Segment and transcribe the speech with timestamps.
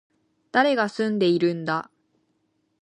[0.51, 1.91] 誰が住んでいるんだ